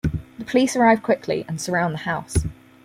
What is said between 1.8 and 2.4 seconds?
the house.